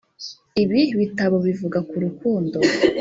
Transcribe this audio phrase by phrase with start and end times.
[0.63, 2.57] ibi bitabo bivuga ku rukundo.